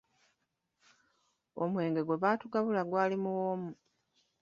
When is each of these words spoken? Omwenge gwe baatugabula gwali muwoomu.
Omwenge 1.61 2.01
gwe 2.03 2.19
baatugabula 2.21 2.81
gwali 2.89 3.15
muwoomu. 3.23 3.71